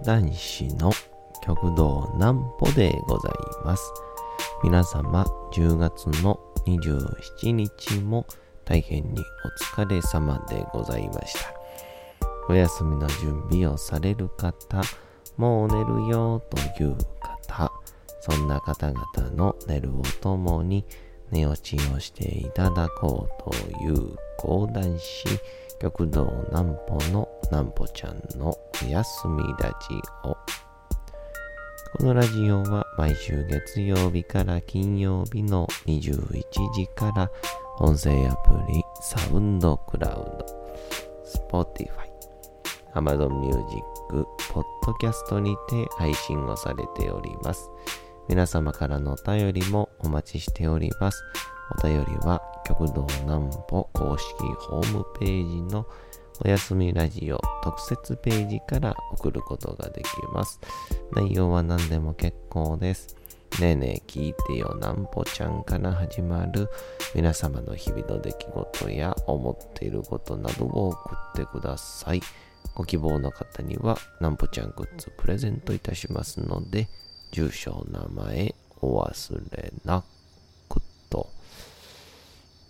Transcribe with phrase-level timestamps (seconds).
[0.00, 0.90] 講談師の
[1.44, 3.32] 極道南歩でござい
[3.66, 3.92] ます。
[4.64, 8.26] 皆様、10月の27日も
[8.64, 11.52] 大変にお疲れ様でございました。
[12.48, 14.80] お休みの準備をされる方、
[15.36, 17.70] もう寝るよという方、
[18.22, 20.86] そんな方々の寝るをともに
[21.30, 25.26] 寝落ちをしていただこうという講談師、
[25.78, 30.36] 極道南歩の南歩ちゃんのおやすみラジオ。
[31.98, 37.30] このラジオは毎週月曜日から金曜日の21時から
[37.78, 40.44] 音声アプリサウンドクラウ
[41.50, 41.88] ド、Spotify、
[42.94, 44.26] Amazon Music、
[44.82, 47.70] Podcast にて配信をされております。
[48.28, 51.22] 皆様からのお便りもお待ちしております。
[51.82, 55.86] お便りは極道南歩公式ホームページの
[56.42, 60.58] おやすみラジオ特設ページから送ることができます。
[61.12, 63.14] 内容は何でも結構です。
[63.60, 66.70] ねえねえ聞いてよなんぽちゃんから始まる
[67.14, 72.22] 皆様の日々の出来事や思っていることなどを送ってください。
[72.74, 76.88] ご希望の方にはなんぽちゃんグッズプレゼントいたしますので、
[77.32, 80.04] 住所、名前お忘れな
[80.70, 80.80] く
[81.10, 81.28] と。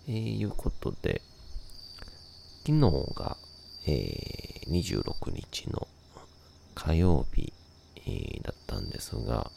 [0.09, 1.21] えー、いうことで、
[2.65, 2.81] 昨日
[3.15, 3.37] が、
[3.87, 5.87] えー、26日の
[6.75, 7.51] 火曜日、
[8.05, 9.51] えーだったんですが、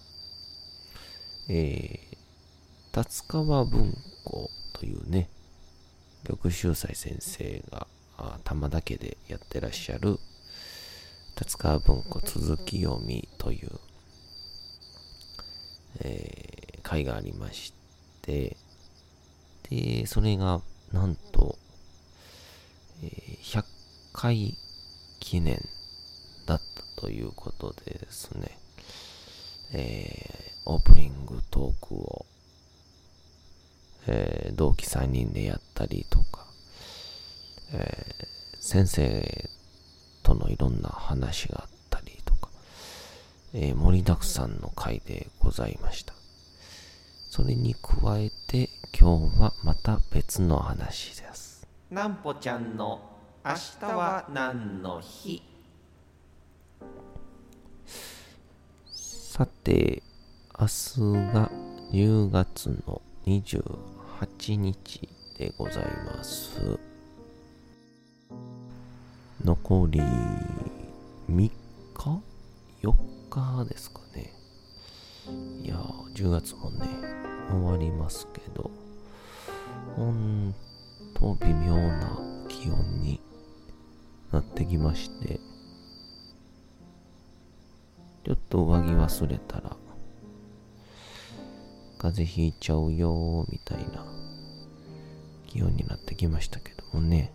[1.49, 2.17] えー、
[2.93, 5.29] 達川文庫というね、
[6.25, 7.87] 玉秀斎先生が
[8.45, 10.19] 玉田家でやってらっしゃる
[11.35, 13.71] 達川文庫続き読みという、
[16.01, 17.73] えー会がありまし
[18.21, 18.57] て、
[19.71, 20.61] で、それが
[20.93, 21.57] なんと、
[23.03, 23.65] えー100
[24.15, 24.57] 回
[25.19, 25.61] 記念
[26.47, 26.61] だっ
[26.97, 28.59] たということでですね、
[29.73, 32.25] えーオープニングトークを、
[34.07, 36.47] えー同期3人でやったりとか、
[37.75, 38.27] えー
[38.61, 39.51] 先生
[40.23, 42.49] とのいろんな話があったりとか、
[43.53, 46.15] えー盛りだくさんの回でございました。
[47.29, 51.67] それに加えて今日はまた別の話です。
[51.91, 53.14] なんぽちゃんの
[53.47, 55.43] 明日は何の日？
[58.91, 60.03] さて、
[60.59, 60.73] 明日
[61.31, 61.51] が
[61.93, 65.07] 10月の28日
[65.37, 66.79] でございます。
[69.45, 70.11] 残り3
[71.29, 71.53] 日
[72.83, 72.95] ?4
[73.29, 74.33] 日ですかね。
[75.63, 75.77] いや、
[76.15, 76.89] 10月もね、
[77.51, 78.71] 終わりますけど、
[79.97, 80.55] ほん
[81.13, 82.19] と微妙な
[82.49, 83.21] 気温に
[84.35, 85.39] なってきまして、
[88.25, 89.77] ちょっと上着忘れたら、
[91.99, 94.05] 風邪ひいちゃうよーみたいな
[95.47, 97.33] 気温になってきましたけどもね。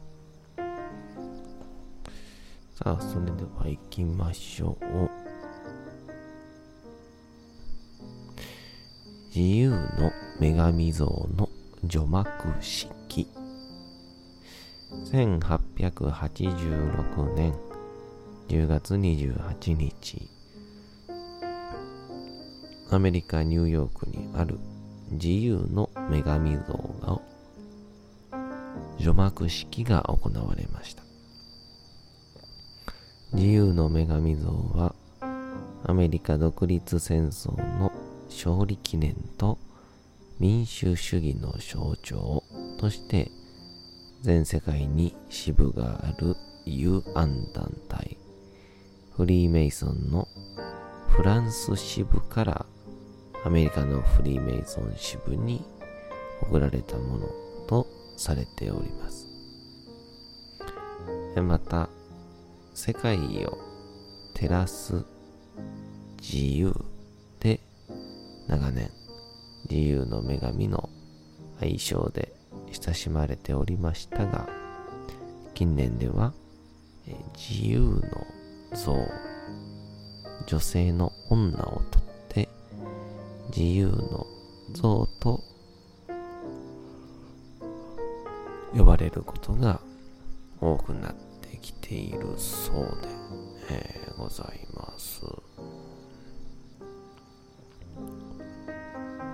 [2.76, 5.10] さあ、それでは行きましょう。
[9.34, 10.12] 自由の
[10.42, 11.06] 女神像
[11.38, 11.48] の
[11.86, 12.28] 除幕
[12.62, 13.28] 式。
[15.12, 17.56] 1886年
[18.48, 20.30] 10月28日。
[22.92, 24.60] アメリカ・ニューヨークにある
[25.10, 27.20] 自由の女神像が
[29.00, 31.02] 除幕式が行われました。
[33.34, 34.94] 自由の女神像は
[35.86, 37.92] アメリカ独立戦争の
[38.30, 39.58] 勝利記念と
[40.40, 42.44] 民主主義の象徴
[42.78, 43.32] として
[44.22, 46.36] 全世界に支部がある
[46.66, 48.18] 友安団体
[49.16, 50.28] フリーメイソンの
[51.10, 52.66] フランス支部から
[53.46, 55.64] アメリカのフリーメイソン支部に
[56.42, 57.28] 送られたもの
[57.68, 59.28] とされております。
[61.42, 61.90] また、
[62.74, 63.58] 世界を
[64.34, 65.06] 照らす
[66.22, 66.74] 自由
[67.40, 67.60] で
[68.48, 68.90] 長年
[69.70, 70.90] 自由の女神の
[71.62, 72.39] 愛称で
[72.72, 74.48] 親しまれておりましたが、
[75.54, 76.34] 近年では
[77.36, 78.02] 自由の
[78.76, 78.96] 像、
[80.48, 82.50] 女性の女をとって
[83.50, 84.28] 自由の
[84.74, 85.44] 像と
[88.76, 89.82] 呼ばれることが
[90.62, 93.08] 多くなってきているそうで、
[93.72, 95.22] えーございます。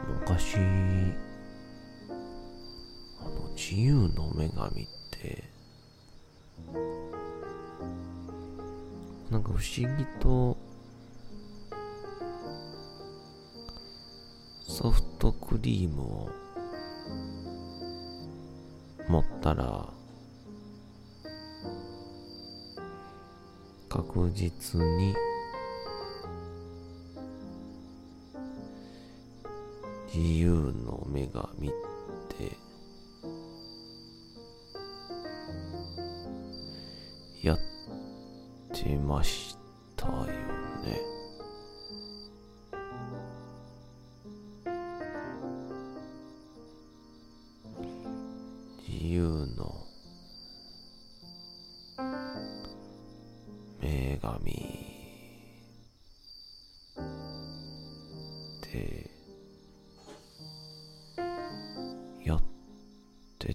[0.07, 0.57] 昔、
[3.67, 5.44] 自由の女神って、
[9.31, 10.56] なんか不思議と
[14.62, 16.29] ソフトクリームを
[19.07, 19.89] 持ったら
[23.89, 25.15] 確実に
[30.13, 31.71] 自由の女神っ
[32.38, 32.64] て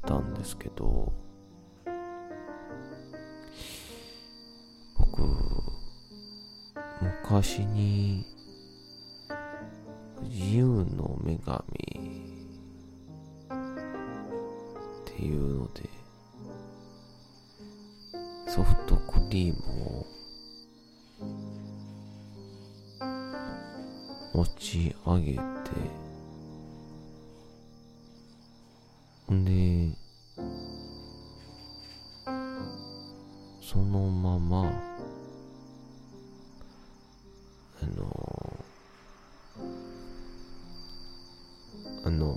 [0.02, 1.12] たんですけど
[4.98, 5.22] 僕
[7.00, 8.26] 昔に
[10.22, 11.62] 自由の女神っ
[15.04, 15.88] ていうので
[18.46, 20.06] ソフトクリームを
[24.34, 25.40] 持ち上げて
[29.30, 29.96] で
[33.62, 34.72] そのまま
[37.80, 38.56] あの
[42.04, 42.36] あの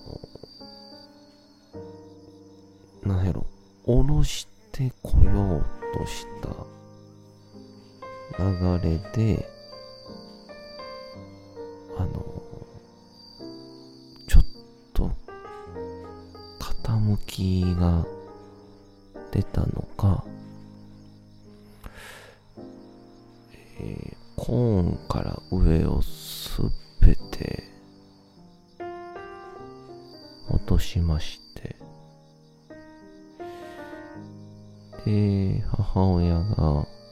[3.03, 3.47] なんやろ
[3.85, 5.65] 下ろしてこよう
[5.97, 6.49] とした
[8.37, 9.52] 流れで
[35.05, 37.02] で母親がち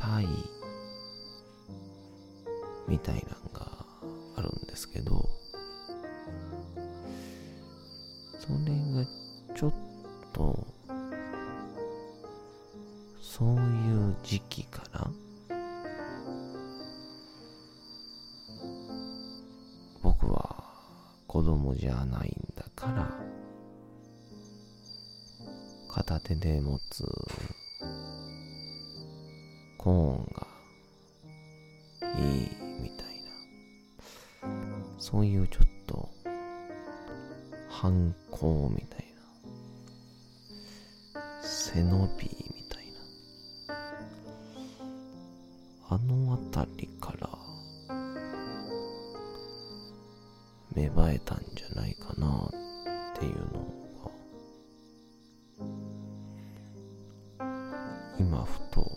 [0.00, 0.26] たい
[2.88, 3.66] みたいなんが
[4.36, 5.28] あるんですけど
[8.38, 9.06] それが
[9.54, 9.72] ちょっ
[10.32, 10.66] と
[13.20, 15.10] そういう時期から
[20.02, 20.64] 僕は
[21.26, 23.20] 子供じゃないんだから
[25.88, 27.04] 片手で持つ
[35.10, 36.08] そういうちょっと
[37.68, 39.06] 反抗みたい
[41.14, 41.20] な。
[41.42, 42.86] 背伸びみたい
[43.68, 43.74] な。
[45.88, 47.28] あの辺りから
[50.76, 53.64] 芽生えたんじゃないかなっていうの
[57.40, 57.46] が
[58.20, 58.96] 今ふと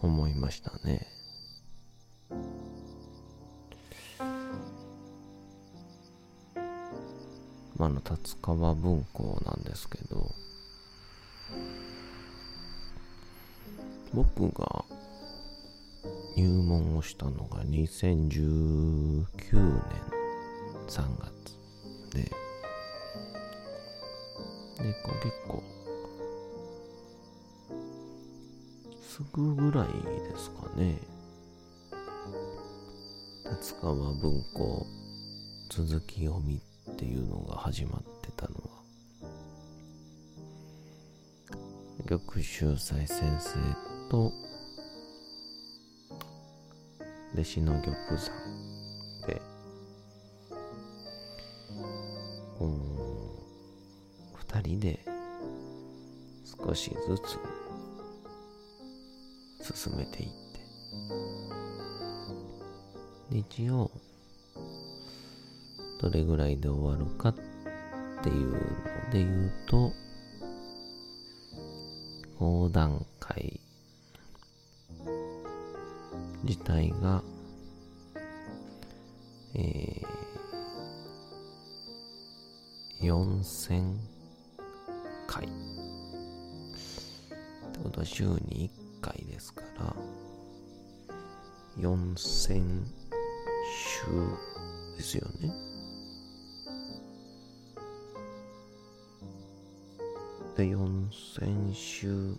[0.00, 1.13] 思いましたね。
[7.84, 10.34] まああの達川文庫なんですけど
[14.14, 14.84] 僕が
[16.34, 19.52] 入門をしたのが2019年
[20.88, 21.58] 3月
[22.14, 22.30] でで
[25.04, 25.62] こう結構
[29.02, 30.98] すぐぐらいですかね。
[33.44, 34.86] 達川文庫
[35.70, 38.74] 続き読みっていうのが始まってたのは
[42.06, 43.58] 玉秀斎先生
[44.10, 44.32] と
[47.32, 48.32] 弟子の玉山
[49.26, 49.42] で
[52.58, 55.00] こう二人で
[56.44, 57.18] 少しず
[59.60, 60.34] つ進めていって。
[63.30, 63.90] で一応
[66.04, 67.34] どれぐらいで終わるかっ
[68.22, 68.58] ていうの
[69.10, 69.90] で言うと
[72.38, 73.58] 5段階
[76.42, 77.22] 自体が
[79.56, 83.96] えー、4000
[85.28, 85.44] 回。
[85.44, 85.54] って
[87.82, 88.70] ことは週に
[89.00, 89.94] 1回ですから
[91.78, 92.62] 4000
[93.64, 94.06] 週
[94.96, 95.73] ですよね。
[100.56, 102.32] で4000週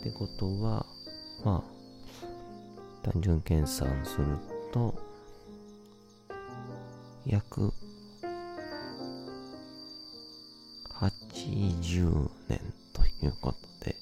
[0.00, 0.86] ってことは
[1.44, 4.38] まあ単純計算する
[4.72, 4.94] と
[7.26, 7.72] 約
[11.00, 12.60] 80年
[12.92, 13.96] ということで、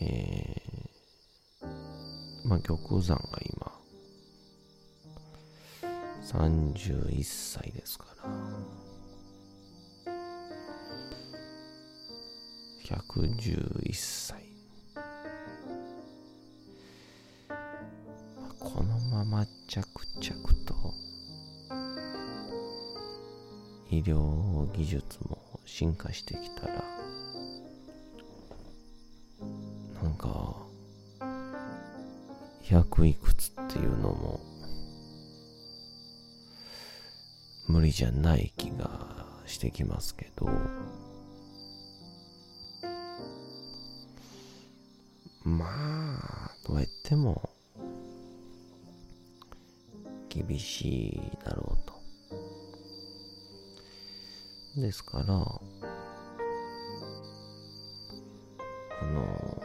[0.00, 3.61] えー、まあ玉山が今
[6.32, 8.30] 31歳ですから。
[12.84, 14.42] 111歳。
[18.58, 20.94] このま着々と
[23.90, 26.84] 医療技術も進化してきたら
[30.02, 30.56] なんか
[32.64, 34.51] 100いくつっていうのも
[37.72, 40.46] 無理じゃない気がしてきますけど
[45.42, 47.48] まあとは言っても
[50.28, 51.94] 厳しいだろうと。
[54.80, 55.38] ですから、あ
[59.06, 59.62] の、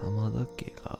[0.00, 0.95] 玉田家が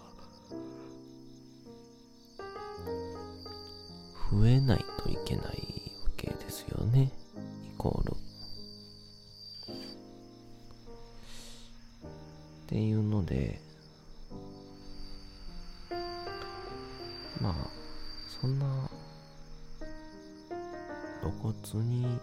[21.66, 22.20] 露骨に。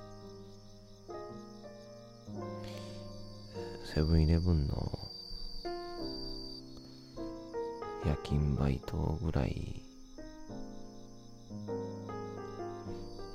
[3.93, 5.00] セブンイレブンの
[8.05, 9.83] 夜勤バイトぐらい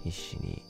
[0.03, 0.63] 必死に。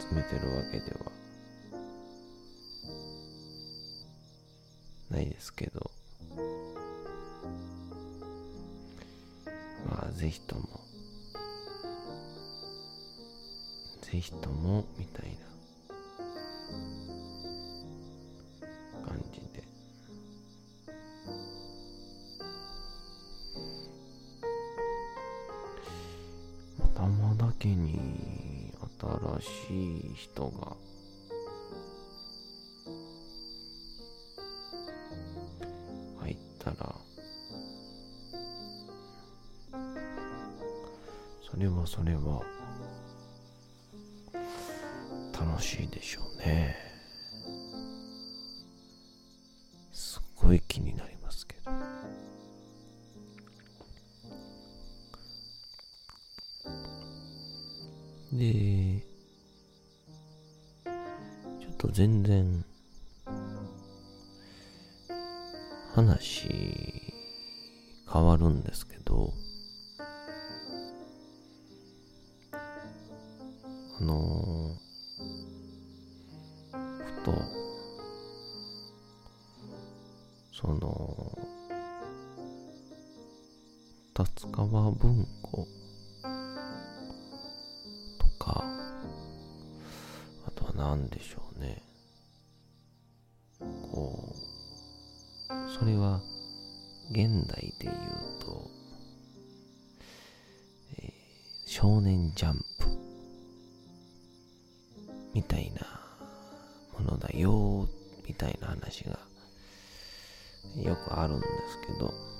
[0.00, 1.12] 集めてるわけでは
[5.10, 5.95] ないですけど。
[10.16, 10.62] ぜひとも。
[14.00, 15.36] ぜひともみたいな。
[19.06, 19.62] 感じで。
[26.94, 30.74] 玉田家に新しい人が
[41.56, 42.42] それはそれは。
[45.32, 46.76] 楽しいでしょうね。
[49.90, 51.70] すごい気になりますけど。
[58.34, 59.02] で
[61.58, 62.62] ちょっと全然
[65.94, 66.50] 話
[68.12, 69.45] 変わるんですけど。
[73.98, 74.76] あの
[76.70, 77.32] ふと
[80.52, 81.38] その
[84.12, 85.66] 達川文庫
[88.18, 88.64] とか
[90.46, 91.82] あとは何でしょうね。
[93.90, 94.34] こ
[95.50, 96.20] うそれは
[97.10, 97.94] 現代で言う
[98.40, 98.70] と、
[100.98, 101.12] えー、
[101.66, 102.75] 少年ジャンプ。
[105.36, 105.86] みたいな
[106.98, 107.86] ものだよ
[108.26, 109.18] みたいな話が
[110.82, 111.52] よくあるんです
[111.86, 112.36] けど。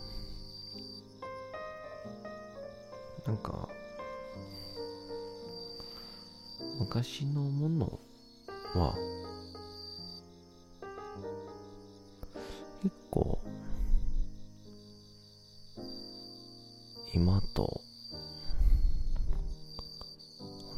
[3.26, 3.68] なんか
[6.78, 7.98] 昔のもの
[8.76, 8.94] は
[12.82, 13.40] 結構
[17.12, 17.80] 今と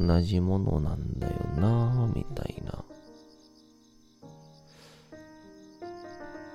[0.01, 1.88] 同じものなんだよな。
[2.19, 2.85] みたいな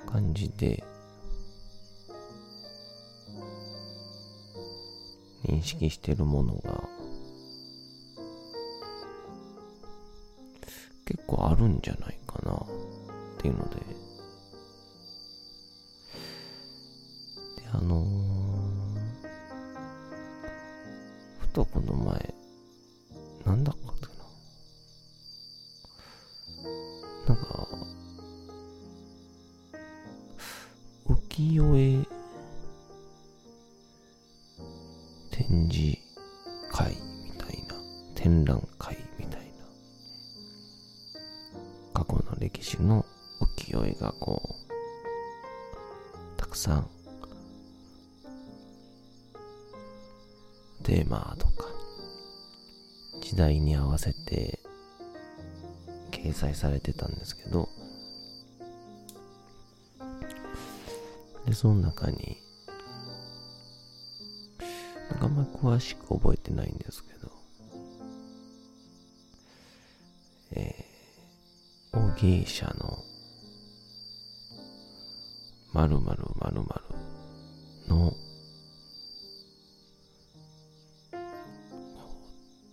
[0.06, 0.84] 感じで
[5.44, 6.88] 認識してるものが
[11.06, 12.58] 結構あるんじゃないかなっ
[13.38, 13.76] ていうので。
[13.76, 13.84] で
[17.72, 18.06] あのー、
[21.40, 22.34] ふとこの前
[23.44, 23.74] なんだ
[56.64, 57.68] されてたんですけど
[61.46, 62.38] でその中に
[65.10, 67.30] なんかあんまり詳しく覚えてないんですけど
[70.52, 73.04] えー、お芸者の
[75.74, 76.64] 〇〇〇〇
[77.88, 78.14] の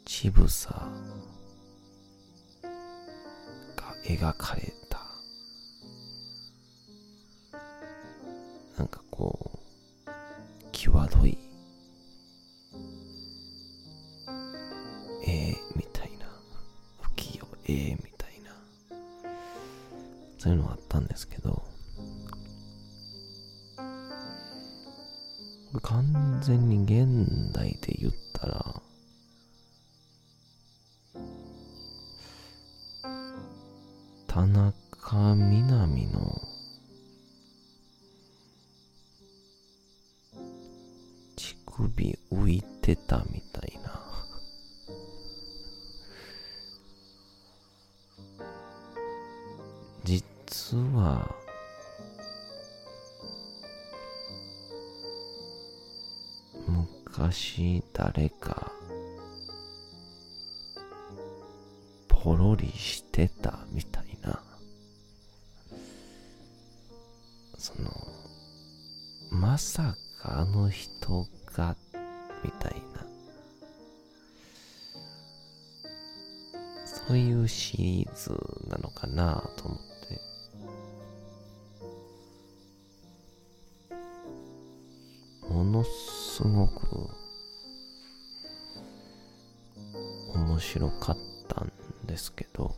[0.06, 0.88] ちぶさ
[4.18, 5.00] 描かれた。
[8.78, 9.60] なんかこ
[10.06, 10.10] う
[10.72, 11.38] 際どい。
[15.26, 16.26] 絵みたいな。
[17.16, 18.52] 浮世絵みたいな。
[20.38, 21.62] そういうのがあったんですけど。
[25.82, 28.82] 完全に現代で言ったら
[34.42, 36.42] 田中みな実の
[41.36, 44.02] 乳首浮いてたみたいな。
[50.04, 51.36] 実は
[56.68, 58.72] 昔誰か
[62.08, 64.11] ポロリしてたみたい。
[69.52, 71.76] まさかあの人が
[72.42, 73.06] みたいな。
[76.86, 78.30] そういうシリーズ
[78.70, 79.80] なのかなと思っ
[85.50, 85.54] て。
[85.54, 87.10] ものすごく
[90.34, 91.18] 面白かっ
[91.50, 91.74] たん
[92.06, 92.74] ですけど。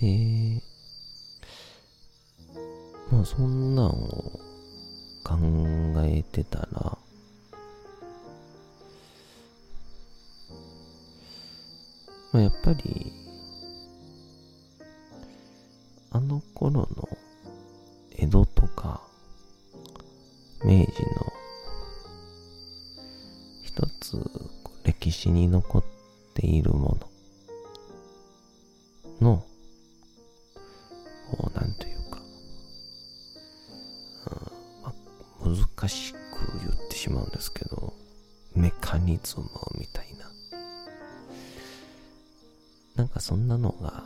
[0.00, 0.60] で
[3.10, 3.92] まあそんなんを
[5.24, 5.38] 考
[6.04, 6.98] えてたら
[12.32, 13.12] まあやっぱり
[16.10, 17.08] あの頃の
[18.18, 19.00] 江戸とか
[20.62, 21.32] 明治の
[23.62, 24.18] 一つ
[24.84, 25.84] 歴史に残っ
[26.34, 26.98] ているも
[29.20, 29.44] のの
[39.16, 39.44] いつも
[39.78, 40.30] みたいな。
[42.96, 44.04] なんかそんなのが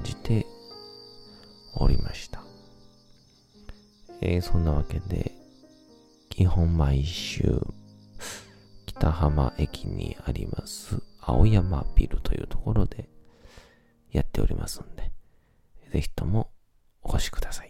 [0.00, 0.46] 感じて
[1.74, 2.40] おりました。
[4.22, 5.32] えー、そんなわけで、
[6.30, 7.60] 基本毎週、
[8.86, 13.10] 北浜駅にあります、青山ビルというところで
[14.10, 15.12] やっておりますんで、
[15.92, 16.50] ぜひとも
[17.02, 17.69] お越しください。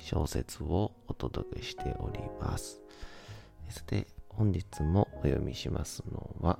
[0.00, 2.80] 小説をお届けしております。
[3.68, 6.58] そして本日もお読みしますのは、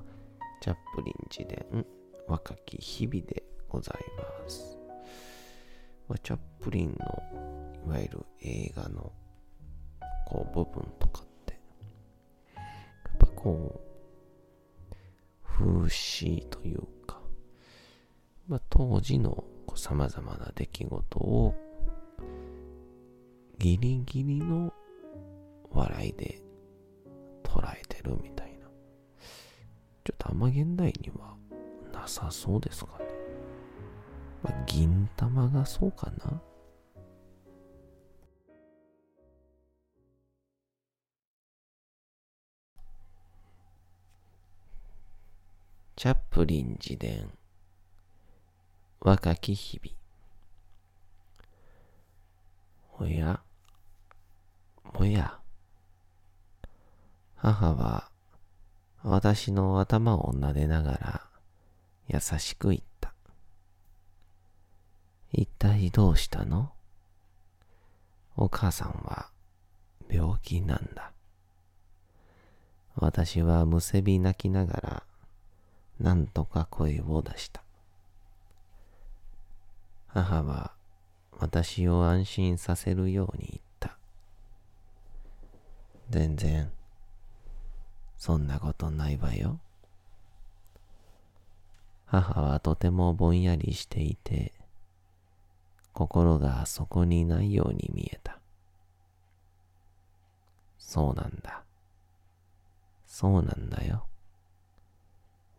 [0.61, 1.87] チャップリン自伝
[2.29, 3.97] 若き日々でござい
[4.43, 4.77] ます。
[6.23, 9.13] チャップリンのいわゆる映画の
[10.27, 11.59] こう部分とかって、
[12.55, 12.61] や
[13.15, 17.21] っぱこう、風刺というか、
[18.49, 19.45] まあ、当時の
[19.77, 21.55] さまざまな出来事を
[23.61, 24.73] ギリギリの
[25.71, 26.41] 笑いで
[27.43, 28.67] 捉えてるみたいな。
[30.03, 31.37] ちょっとあんま現代には
[31.93, 33.05] なさそうですかね。
[34.43, 36.41] まあ、銀玉がそうかな
[45.97, 47.31] チャップリン自伝
[49.01, 50.01] 若き日々
[52.99, 53.43] おや
[54.95, 55.39] おや
[57.37, 58.11] 母は
[59.03, 61.23] 私の頭を撫でながら
[62.09, 63.15] 優しく言った。
[65.33, 66.73] 一体どうしたの？
[68.37, 69.29] お母さんは
[70.11, 71.13] 病気なんだ。
[72.97, 75.03] 私はむせび泣きながら
[75.99, 77.63] なんとか声を出した。
[80.09, 80.73] 母は
[81.39, 83.70] 私を安心させるように言った。
[86.11, 86.73] 全然、
[88.19, 89.61] そんなことないわよ。
[92.07, 94.53] 母はとてもぼんやりしていて、
[95.93, 98.41] 心がそこにないように見えた。
[100.79, 101.63] そうなんだ。
[103.07, 104.05] そうなんだよ。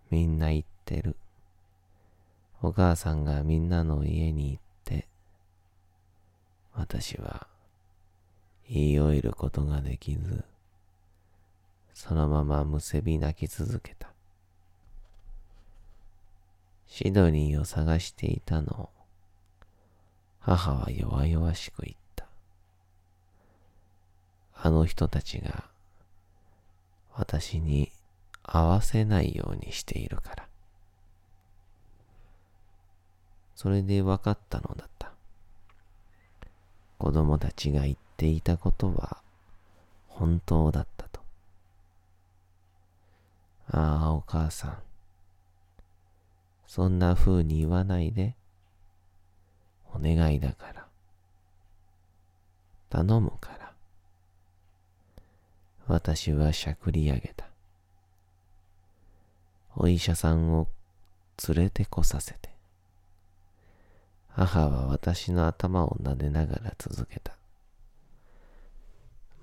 [0.09, 1.15] みんな言ってる。
[2.61, 5.07] お母さんがみんなの家に行って、
[6.73, 7.47] 私は
[8.73, 10.45] 言い終えることができず、
[11.93, 14.13] そのままむせび泣き続けた。
[16.87, 18.89] シドニーを探していたのを、
[20.39, 22.25] 母は弱々しく言った。
[24.53, 25.65] あの人たちが
[27.13, 27.91] 私に
[28.41, 30.47] 合わせないようにしているから。
[33.53, 35.11] それで分かったのだった。
[36.97, 39.17] 子供たちが言ったていたことは
[40.07, 41.21] 本当だったと。
[43.71, 44.77] ああ、お母さん。
[46.67, 48.35] そんな風に言わないで。
[49.91, 50.85] お願いだから。
[52.91, 53.71] 頼むから。
[55.87, 57.47] 私はしゃくり上げた。
[59.75, 60.67] お医者さんを
[61.47, 62.51] 連れてこさせて。
[64.29, 67.40] 母は私の頭を撫でながら続けた。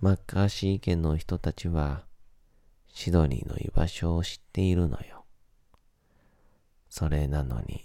[0.00, 2.04] マッカーシー家の人たちは、
[2.92, 5.24] シドニーの居場所を知っているのよ。
[6.88, 7.84] それなのに、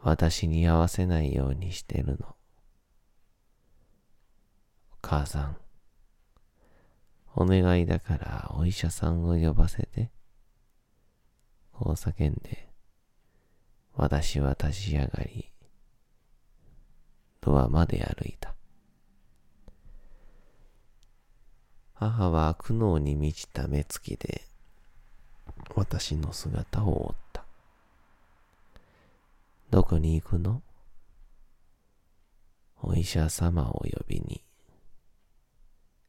[0.00, 2.28] 私に合わせないようにしてるの。
[2.28, 2.36] お
[5.02, 5.56] 母さん、
[7.34, 10.10] お願いだからお医者さんを呼ばせて。
[11.72, 12.70] こう叫んで、
[13.92, 15.52] 私は立ち上がり、
[17.42, 18.55] ドアまで歩いた。
[21.98, 24.42] 母は苦悩に満ちた目つきで、
[25.74, 27.44] 私の姿を追った。
[29.70, 30.62] どこに行くの？
[32.82, 34.44] お医者様を呼びに、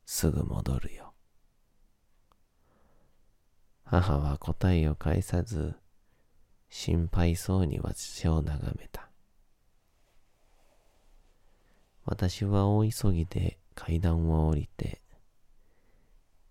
[0.06, 1.14] すぐ戻るよ。
[3.86, 5.74] 母は答えを返さず、
[6.70, 9.08] 心配そうに私を眺めた。
[12.04, 15.02] 私は大急ぎで階段を降りて、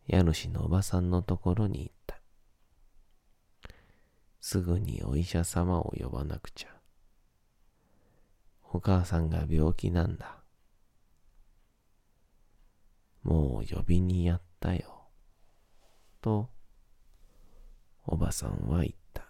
[0.09, 2.21] 家主のおばさんのところに行った。
[4.41, 6.69] すぐにお医者様を呼ばなくちゃ。
[8.73, 10.39] お母さんが病気なんだ。
[13.23, 15.09] もう呼びにやったよ。
[16.21, 16.51] と、
[18.05, 19.25] おばさんは言った。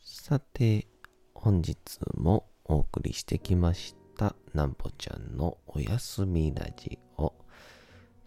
[0.00, 0.86] さて、
[1.34, 1.76] 本日
[2.14, 7.34] もお送りしてきました、なんぽちゃんのおやすみラジオ。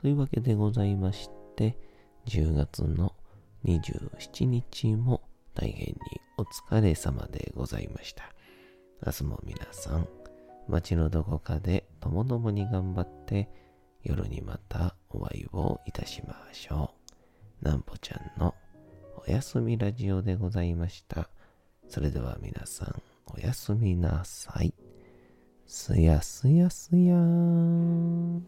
[0.01, 1.77] というわけでございまして、
[2.25, 3.15] 10月の
[3.63, 5.21] 27日も
[5.55, 5.95] 大変に
[6.37, 8.33] お疲れ様でございました。
[9.05, 10.09] 明日も皆さん、
[10.67, 13.49] 街のどこかでともどもに頑張って、
[14.03, 16.91] 夜にまたお会いをいたしましょ
[17.61, 17.65] う。
[17.65, 18.53] なんぽちゃんの
[19.25, 21.29] おやすみラジオでございました。
[21.87, 24.73] それでは皆さん、おやすみなさい。
[25.65, 28.47] すやすやすやーん。